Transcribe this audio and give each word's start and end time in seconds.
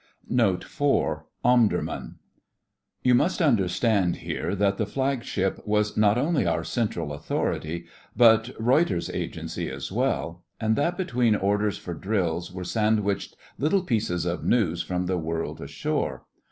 NOTE 0.31 0.63
IV 0.63 1.19
OMDURMAN 1.45 2.15
You 3.03 3.13
must 3.13 3.39
understand 3.39 4.15
here 4.15 4.55
that 4.55 4.77
the 4.79 4.87
Flagship 4.87 5.59
was 5.63 5.95
not 5.95 6.17
only 6.17 6.47
our 6.47 6.63
central 6.63 7.13
authority, 7.13 7.85
but 8.17 8.49
Reuter's 8.59 9.11
Agency 9.11 9.69
as 9.69 9.91
well; 9.91 10.43
and 10.59 10.75
that 10.75 10.97
between 10.97 11.35
orders 11.35 11.77
for 11.77 11.93
drills 11.93 12.51
were 12.51 12.63
sandwiched 12.63 13.35
little 13.59 13.83
pieces 13.83 14.25
of 14.25 14.43
news 14.43 14.81
from 14.81 15.05
the 15.05 15.19
world 15.19 15.61
ashore. 15.61 16.23